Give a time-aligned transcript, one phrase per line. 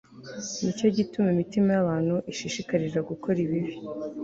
[0.63, 3.71] ni cyo gituma imitima y'abantu ishishikarira gukora ibibi